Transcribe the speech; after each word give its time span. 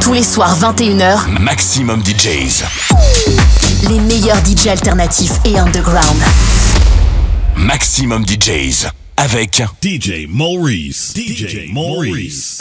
Tous 0.00 0.12
les 0.12 0.22
soirs 0.22 0.56
21h, 0.58 1.40
Maximum 1.40 2.02
DJs. 2.02 2.64
Les 3.88 4.00
meilleurs 4.00 4.38
DJs 4.44 4.68
alternatifs 4.68 5.32
et 5.44 5.58
underground. 5.58 6.16
Maximum 7.56 8.24
DJs 8.24 8.88
avec 9.16 9.62
DJ 9.82 10.26
Maurice. 10.28 11.14
DJ 11.14 11.70
Maurice. 11.72 12.58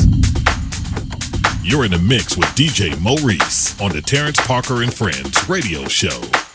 You're 1.64 1.86
in 1.86 1.94
a 1.94 2.00
mix 2.00 2.38
with 2.38 2.48
DJ 2.56 3.00
Maurice 3.00 3.76
on 3.80 3.90
the 3.90 4.02
Terrence 4.02 4.40
Parker 4.46 4.82
and 4.84 4.94
Friends 4.94 5.48
radio 5.50 5.88
show. 5.88 6.47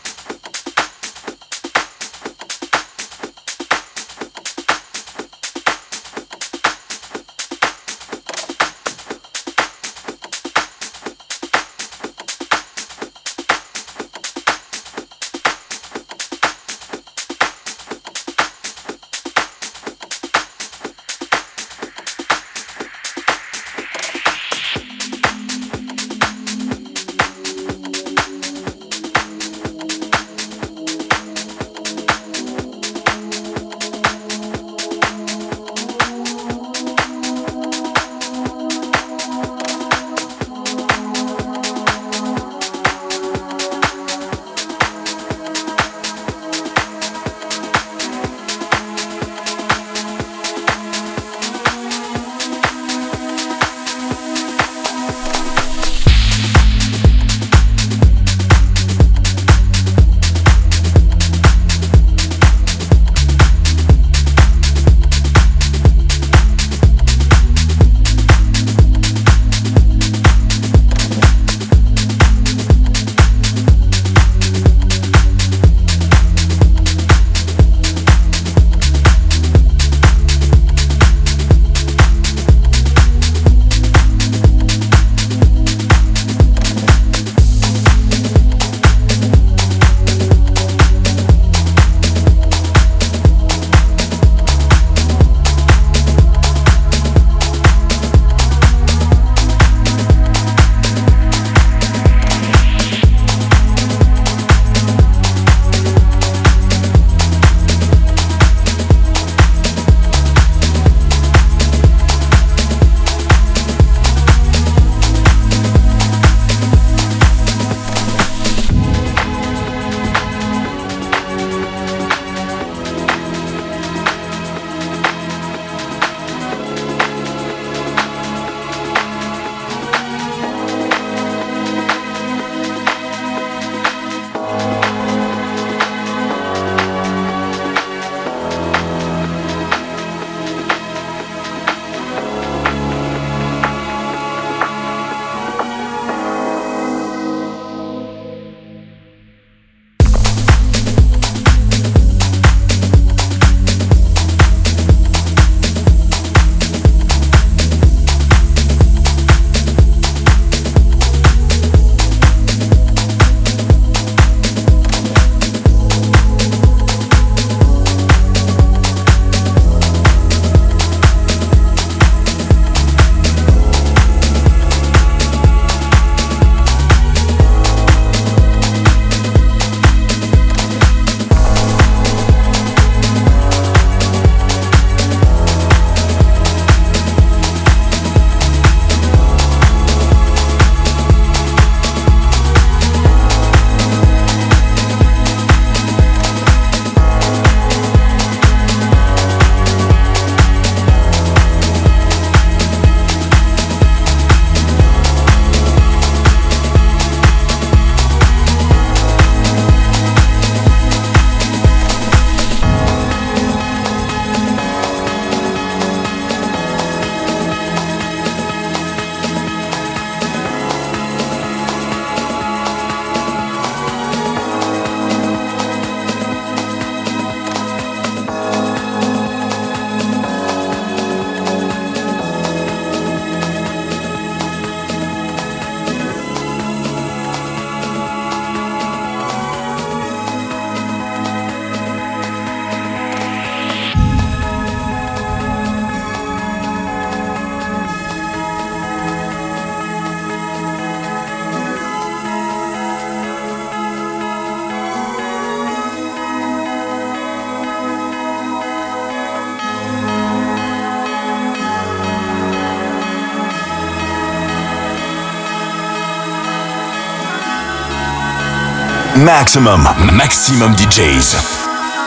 Maximum, 269.23 269.87
Maximum 270.11 270.75
DJs. 270.75 271.37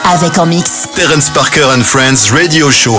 Avec 0.05 0.39
en 0.39 0.45
mix. 0.45 0.87
Terence 0.95 1.31
Parker 1.31 1.65
and 1.75 1.83
Friends 1.83 2.31
Radio 2.31 2.71
Show. 2.71 2.99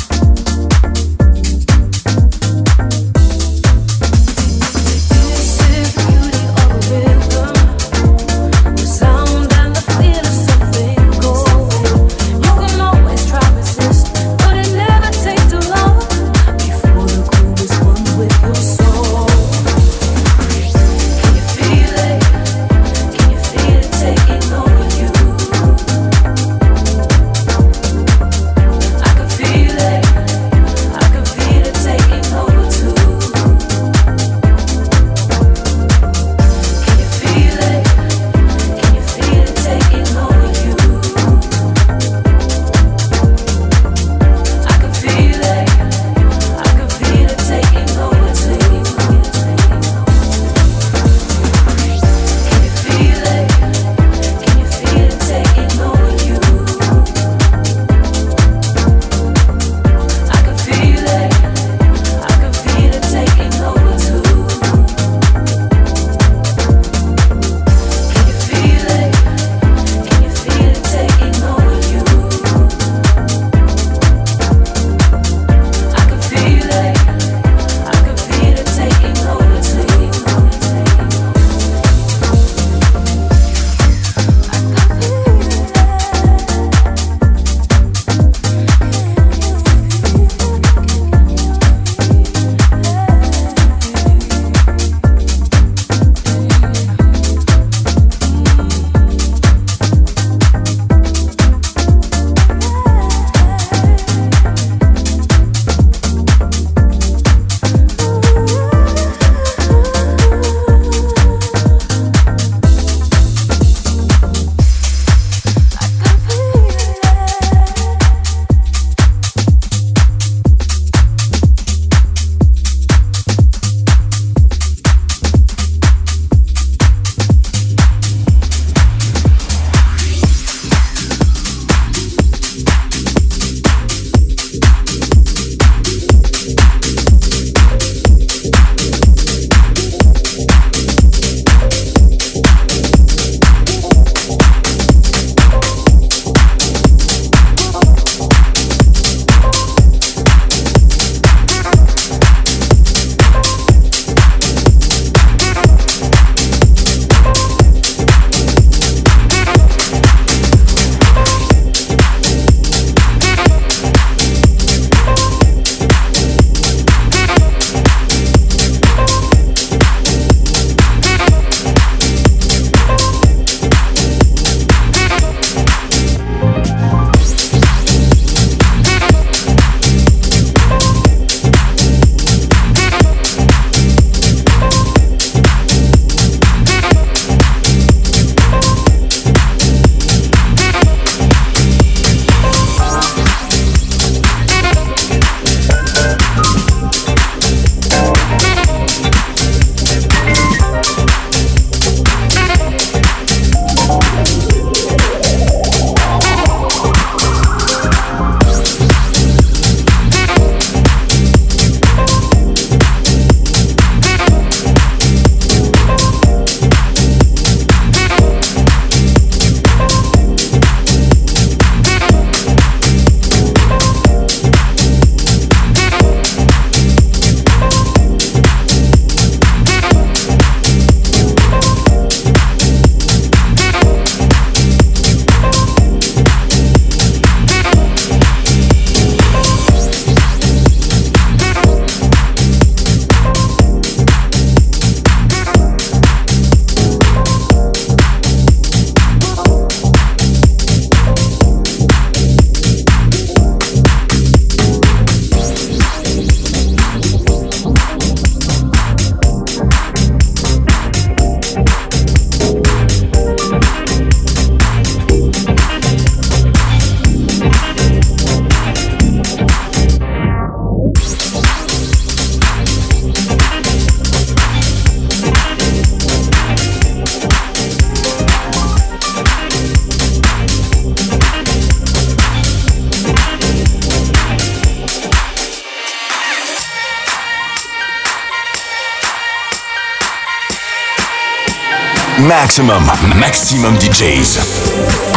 Maximum, 292.31 292.89
maximum 293.19 293.75
DJs. 293.77 294.39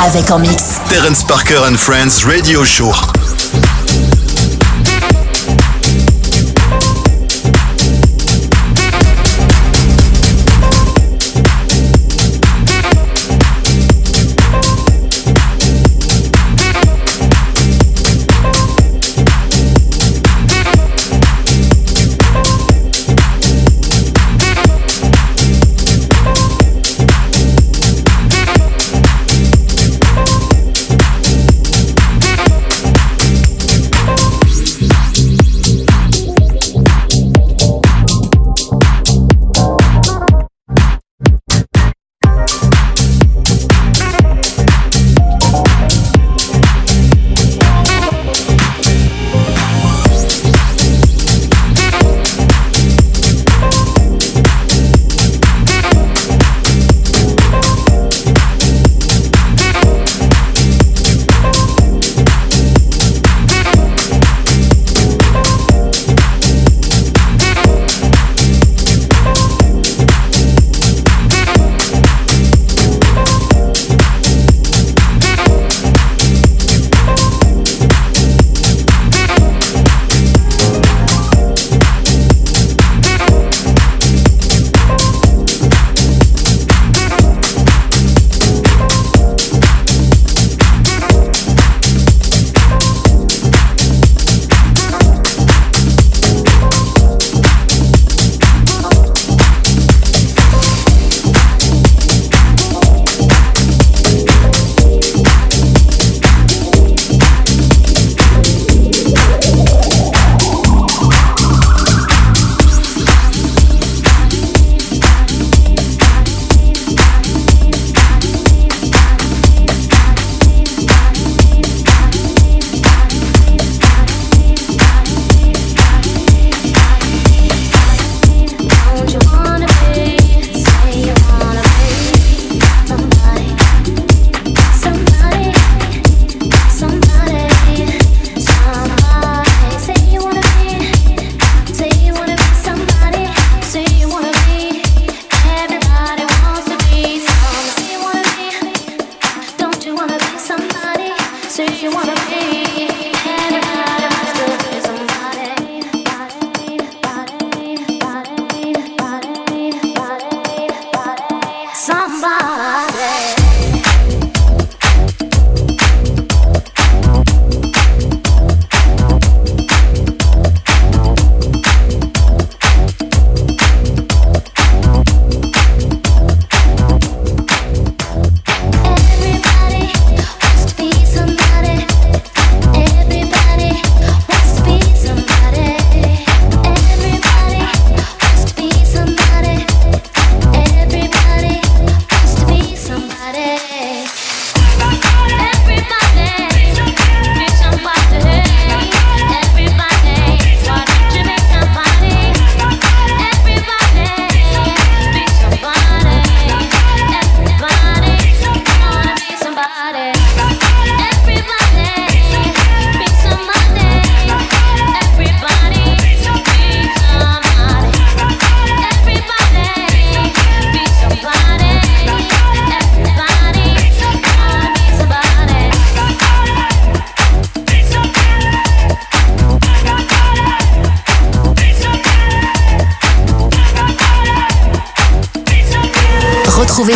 Avec 0.05 0.33
en 0.33 0.41
mix. 0.41 0.81
Terence 0.89 1.23
Parker 1.23 1.61
and 1.65 1.77
Friends 1.77 2.27
Radio 2.27 2.65
Show. 2.65 2.91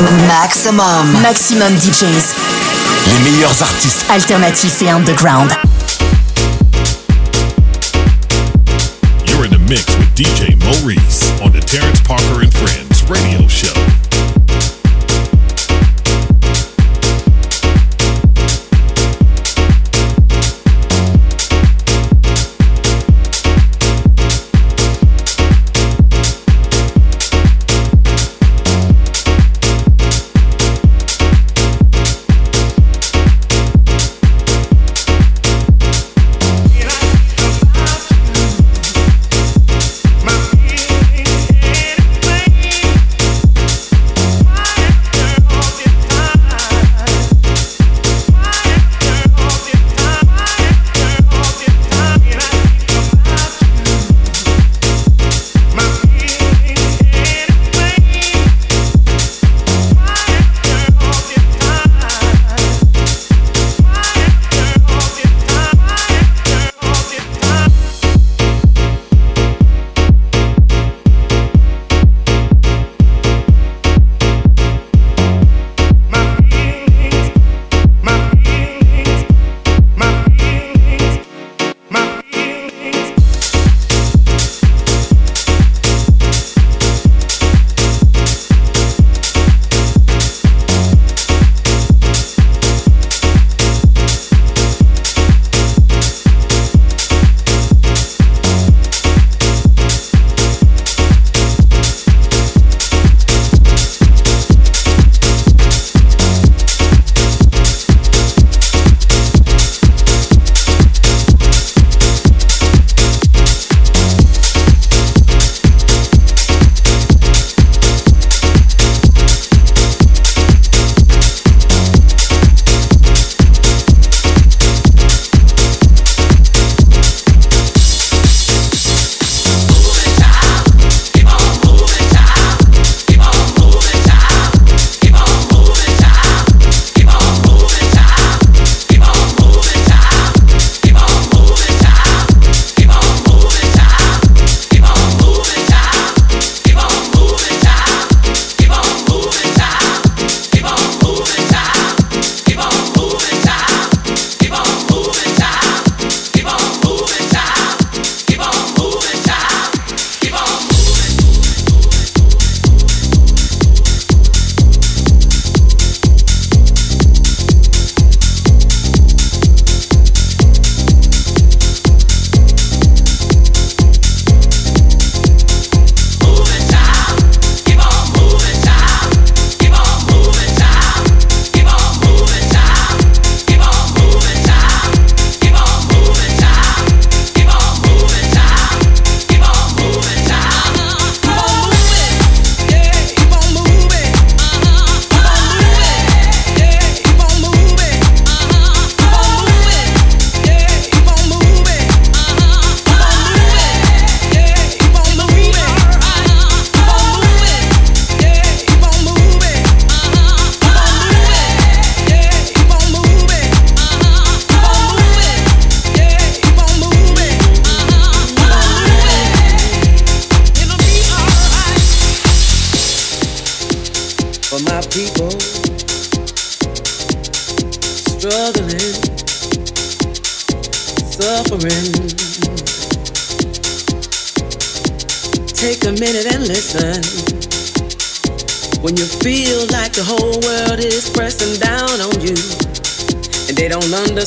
Maximum. 0.00 1.22
Maximum 1.22 1.74
DJs. 1.74 2.34
Les 3.06 3.30
meilleurs 3.30 3.60
artistes. 3.60 4.04
Alternatifs 4.08 4.82
et 4.82 4.90
underground. 4.90 5.50
You're 9.26 9.44
in 9.44 9.50
the 9.50 9.58
mix 9.68 9.86
with 9.98 10.14
DJ 10.14 10.54
Maurice 10.56 11.32
on 11.40 11.50
the 11.50 11.60
Terrence 11.60 12.00
Parker 12.02 12.42
and 12.42 12.54
Friends 12.54 13.02
radio 13.10 13.48
show. 13.48 14.07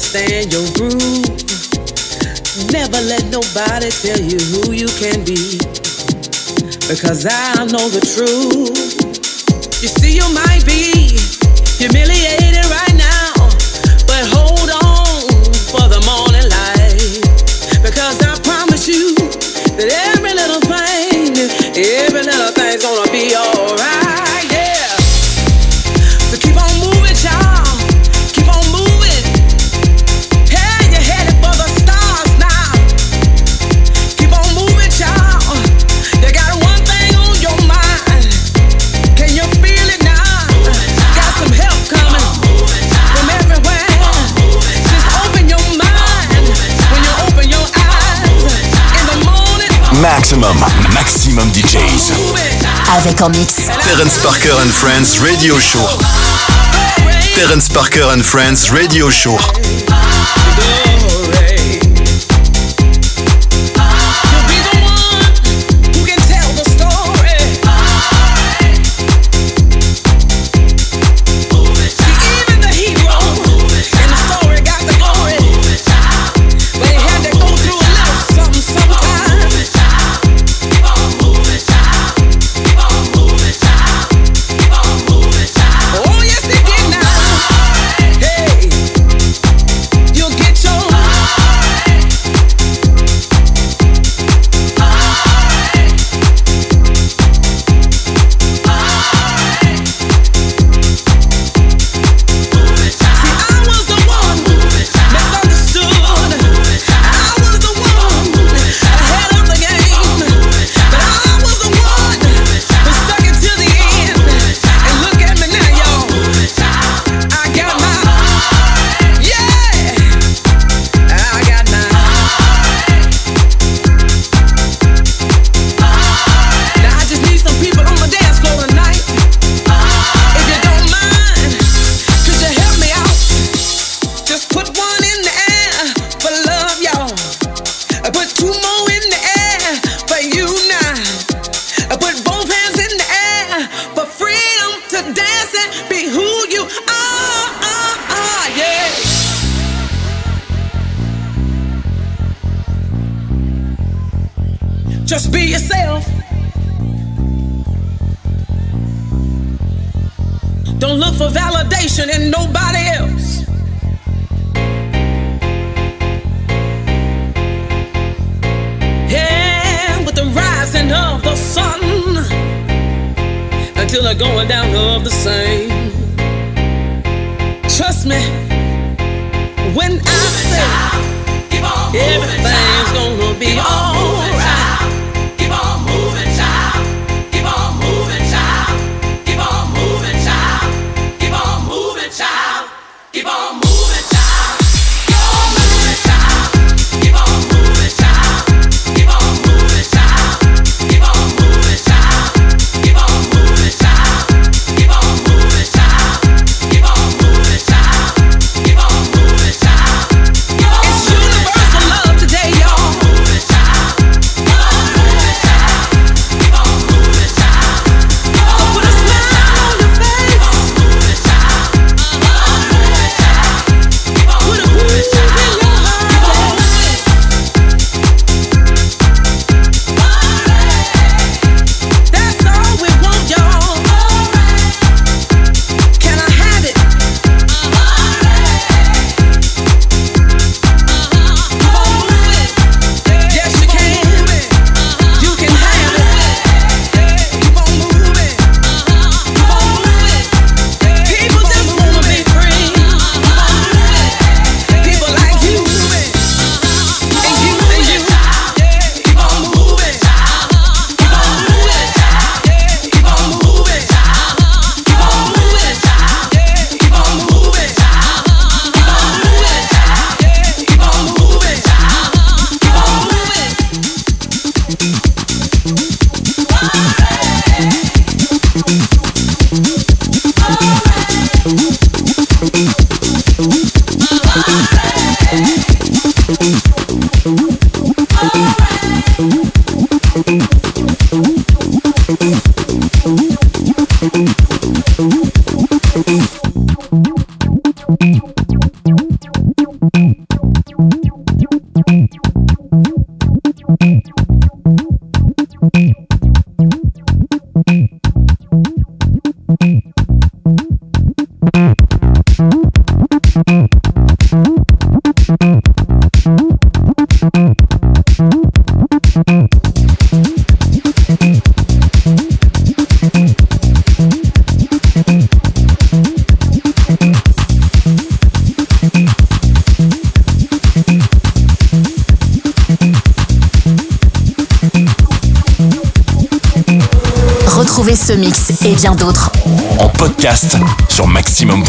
understand 0.01 0.51
your 0.51 0.65
groove. 0.73 1.25
Never 2.71 2.97
let 3.05 3.23
nobody 3.29 3.89
tell 3.91 4.19
you 4.19 4.39
who 4.49 4.71
you 4.71 4.87
can 4.97 5.23
be. 5.23 5.57
Because 6.89 7.27
I 7.29 7.65
know 7.65 7.87
the 7.87 8.01
truth. 8.01 8.73
You 9.81 9.87
see, 9.87 10.15
you 10.15 10.27
might 10.33 10.65
be 10.65 11.17
humiliated. 11.77 12.40
Avec 52.97 53.21
en 53.21 53.29
mix. 53.29 53.55
Terence 53.83 54.19
Parker 54.19 54.51
and 54.51 54.69
Friends 54.69 55.21
Radio 55.23 55.57
Show. 55.59 55.79
Terence 57.35 57.69
Parker 57.69 58.03
and 58.13 58.21
Friends 58.21 58.69
Radio 58.71 59.09
Show. 59.09 59.37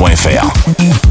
radio.fr. 0.02 1.01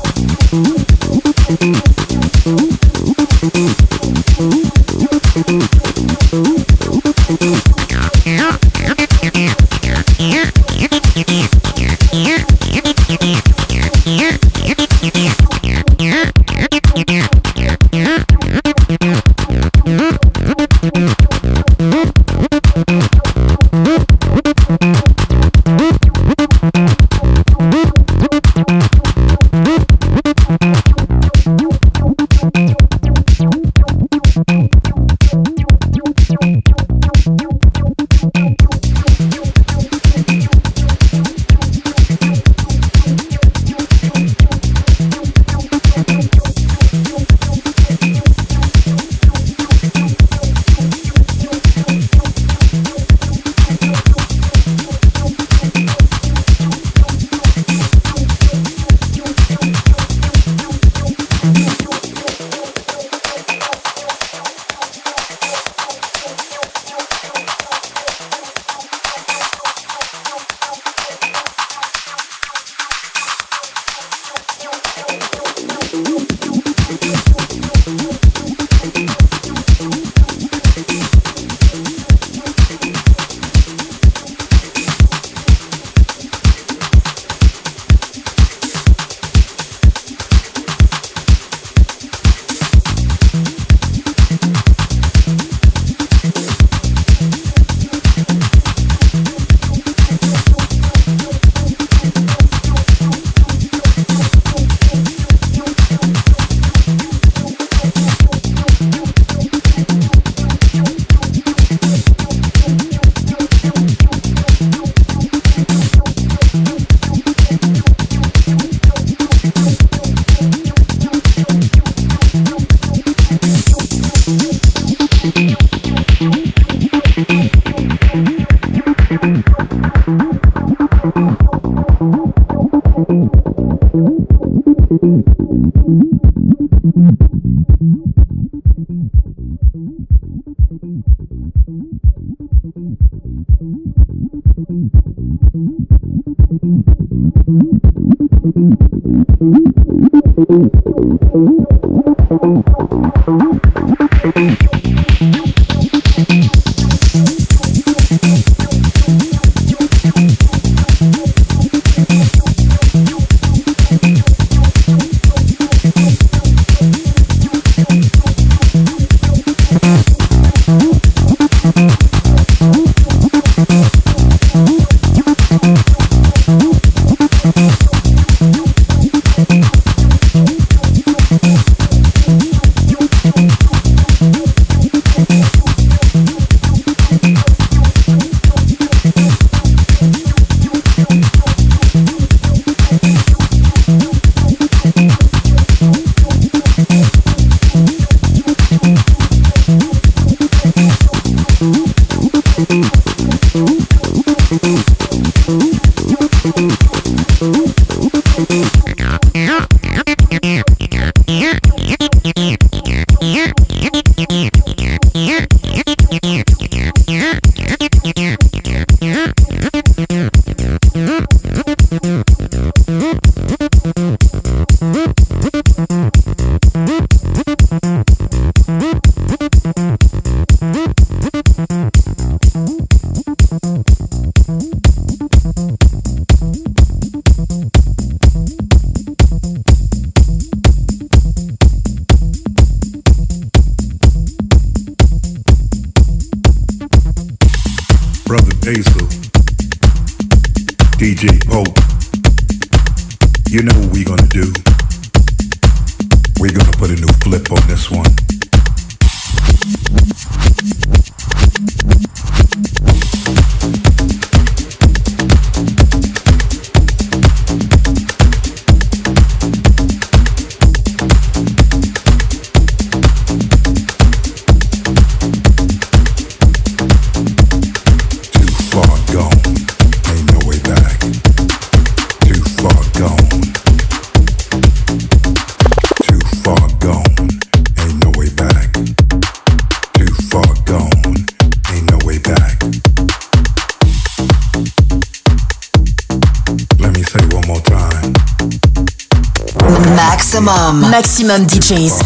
Maximum 301.23 301.45
DJs. 301.45 301.99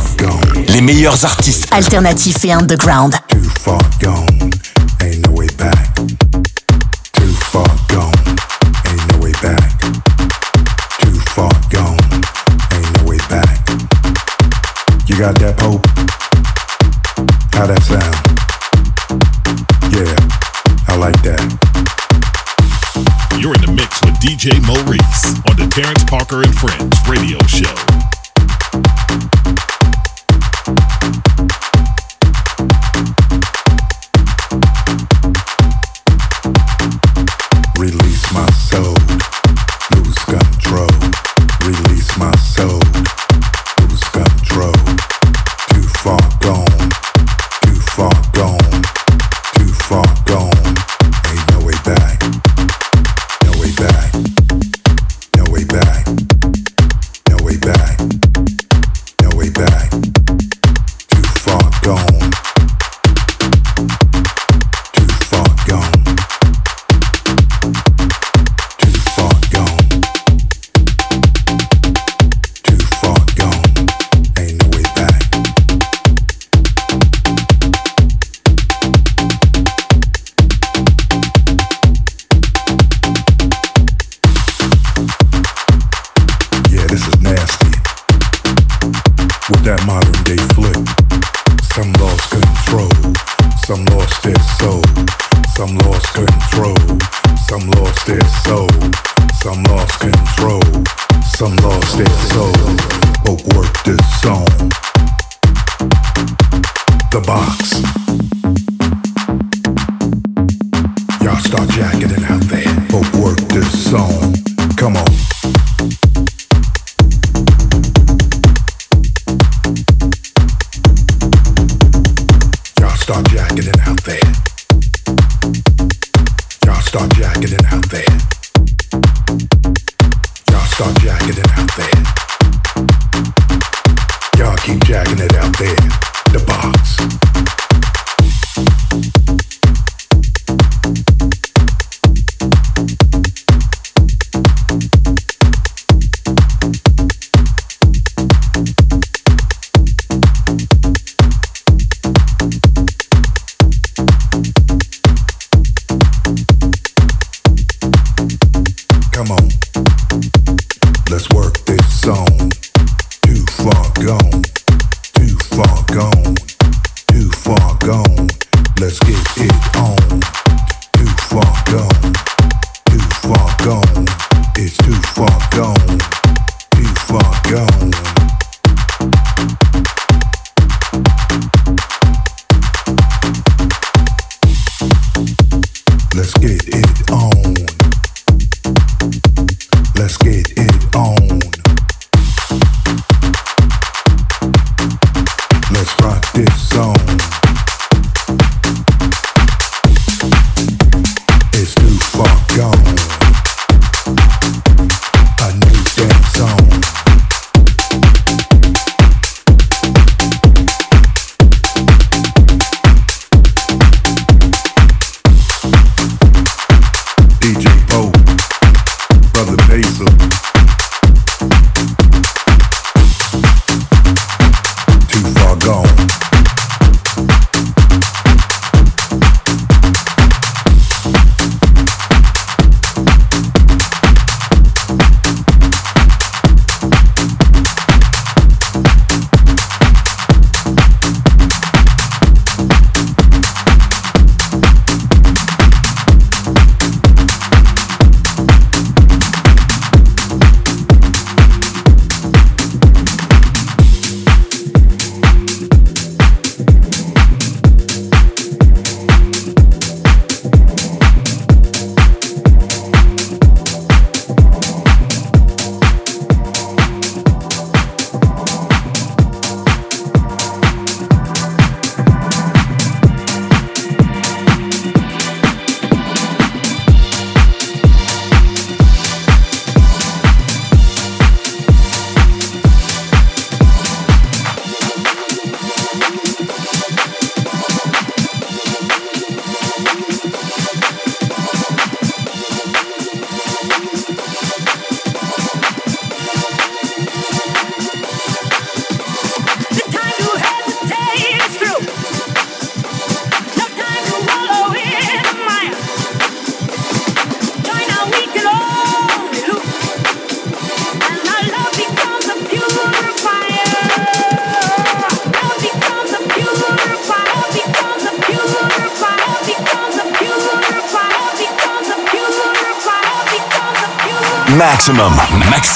Les 0.68 0.82
meilleurs 0.82 1.24
artistes 1.24 1.74
alternatifs 1.74 2.44
et 2.44 2.52
underground. 2.52 3.14
Too 3.30 3.40
far 3.62 3.80
gone, 4.02 4.28
ain't 5.02 5.26
no 5.26 5.32
way 5.32 5.48
back. 5.58 5.96
Too 7.14 7.32
far 7.52 7.66
gone, 7.88 8.12
ain't 8.90 9.14
no 9.14 9.20
way 9.20 9.32
back. 9.42 9.80
Too 11.00 11.18
far 11.34 11.52
gone, 11.72 11.98
ain't 12.74 12.98
no 12.98 13.10
way 13.10 13.18
back. 13.30 13.48
You 15.08 15.18
got 15.18 15.40
that 15.40 15.56
Pope? 15.60 15.86
How 17.54 17.68
that 17.68 17.84
sound? 17.84 18.16
Yeah, 19.94 20.14
I 20.90 20.98
like 20.98 21.22
that. 21.24 21.40
You're 23.40 23.56
in 23.56 23.62
the 23.62 23.72
mix 23.72 24.02
with 24.02 24.16
DJ 24.16 24.60
Maurice 24.68 25.40
on 25.50 25.56
the 25.56 25.68
Terrence 25.72 26.04
Parker 26.04 26.44
and 26.44 26.54
Friends 26.54 26.98
radio 27.08 27.40
show. 27.48 27.95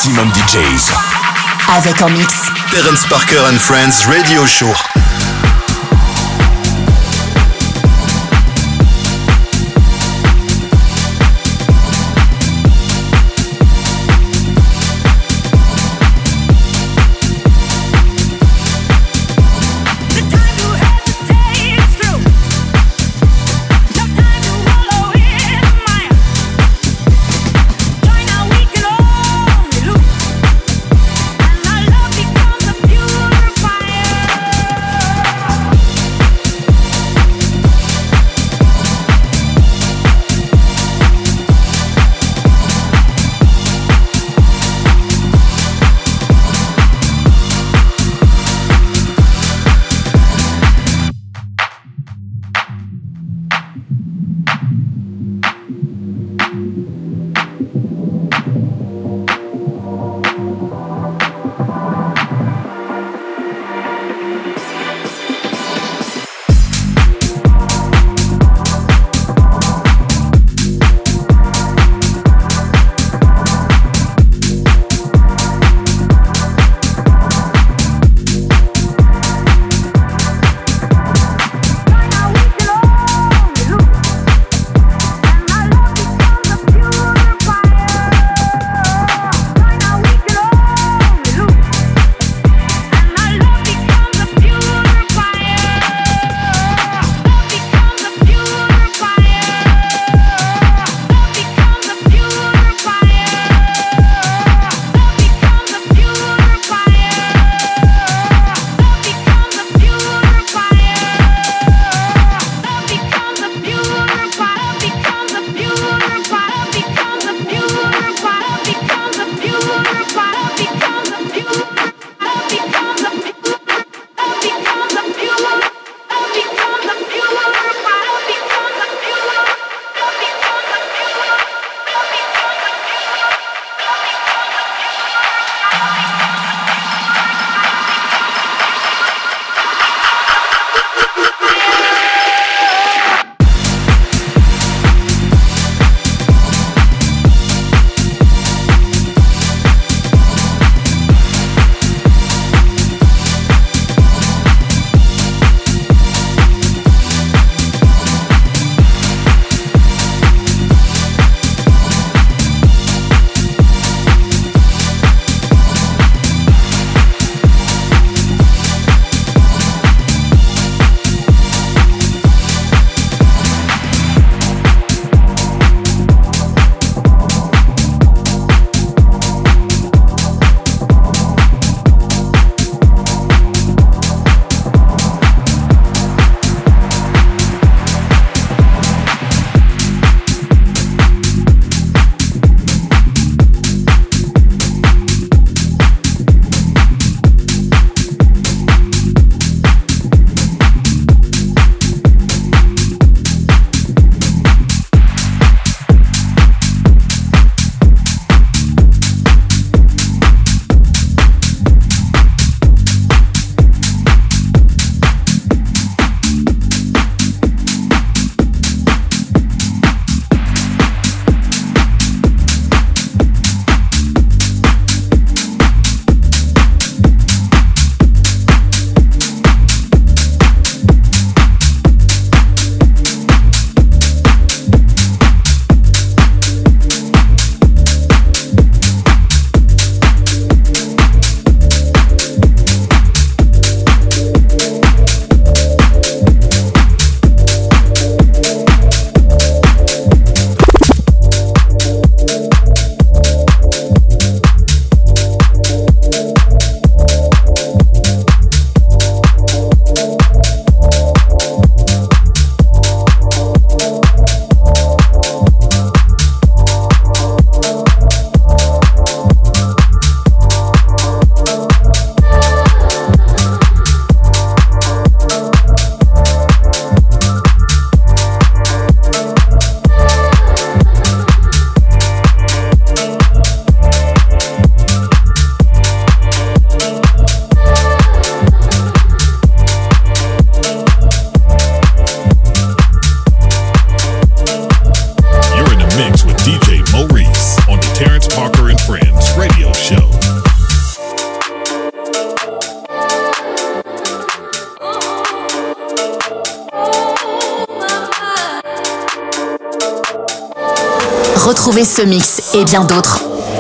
Maximum 0.10 0.32
DJs. 0.34 0.92
Avec 1.78 2.02
en 2.02 2.10
mix. 2.10 2.52
Terence 2.72 3.06
Parker 3.10 3.40
and 3.52 3.58
Friends 3.58 4.08
Radio 4.08 4.46
Show. 4.46 4.89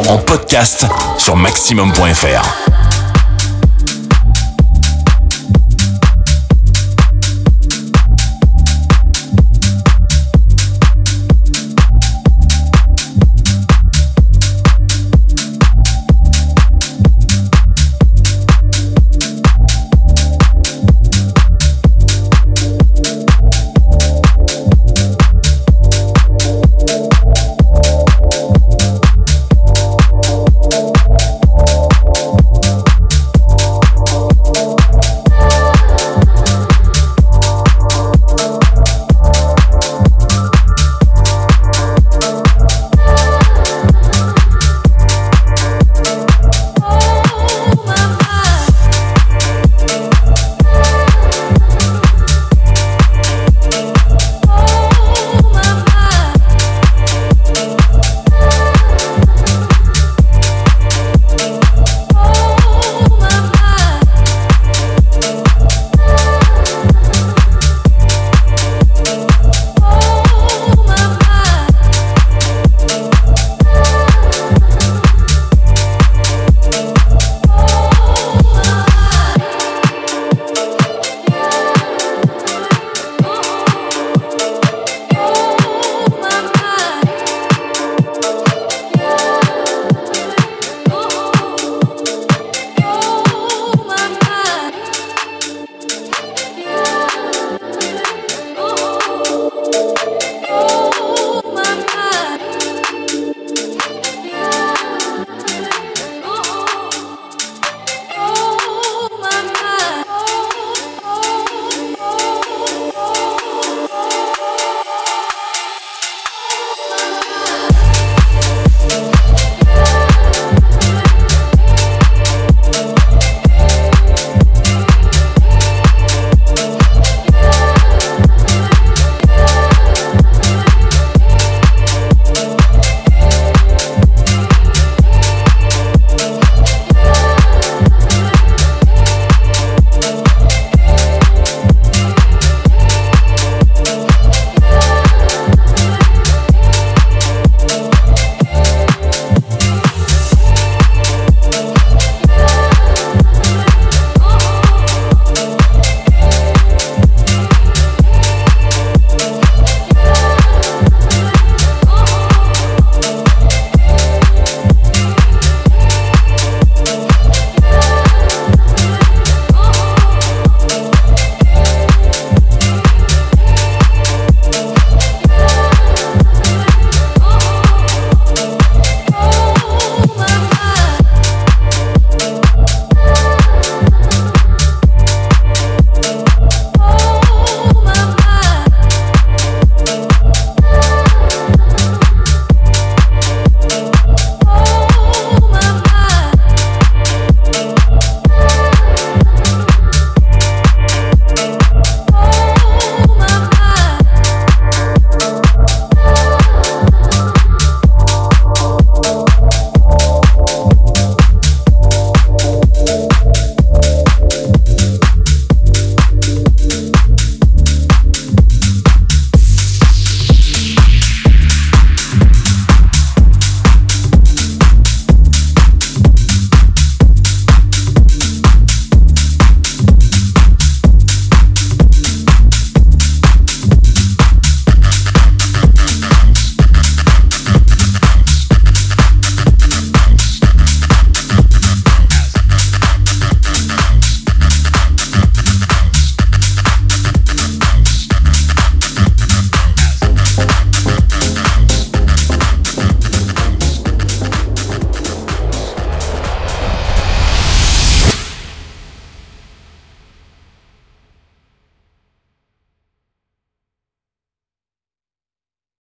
En 0.07 0.17
podcast 0.19 0.85
sur 1.17 1.35
maximum.fr. 1.35 2.68